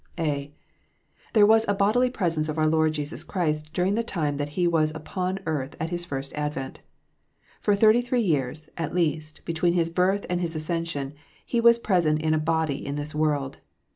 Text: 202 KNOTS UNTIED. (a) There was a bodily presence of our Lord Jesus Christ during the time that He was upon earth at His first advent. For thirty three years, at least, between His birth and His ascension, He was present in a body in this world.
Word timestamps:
202 0.17 0.17
KNOTS 0.17 0.35
UNTIED. 0.35 0.55
(a) 1.29 1.33
There 1.33 1.45
was 1.45 1.65
a 1.67 1.75
bodily 1.75 2.09
presence 2.09 2.49
of 2.49 2.57
our 2.57 2.65
Lord 2.65 2.91
Jesus 2.93 3.23
Christ 3.23 3.71
during 3.71 3.93
the 3.93 4.01
time 4.01 4.37
that 4.37 4.49
He 4.57 4.65
was 4.67 4.89
upon 4.95 5.37
earth 5.45 5.75
at 5.79 5.91
His 5.91 6.05
first 6.05 6.33
advent. 6.33 6.81
For 7.59 7.75
thirty 7.75 8.01
three 8.01 8.23
years, 8.23 8.71
at 8.77 8.95
least, 8.95 9.45
between 9.45 9.73
His 9.73 9.91
birth 9.91 10.25
and 10.27 10.41
His 10.41 10.55
ascension, 10.55 11.13
He 11.45 11.61
was 11.61 11.77
present 11.77 12.19
in 12.19 12.33
a 12.33 12.39
body 12.39 12.83
in 12.83 12.95
this 12.95 13.13
world. 13.13 13.59